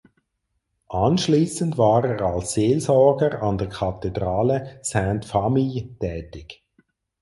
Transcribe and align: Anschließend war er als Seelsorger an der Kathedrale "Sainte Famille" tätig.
Anschließend 0.89 1.77
war 1.77 2.03
er 2.03 2.21
als 2.21 2.53
Seelsorger 2.53 3.43
an 3.43 3.59
der 3.59 3.69
Kathedrale 3.69 4.79
"Sainte 4.81 5.27
Famille" 5.27 5.95
tätig. 5.99 6.63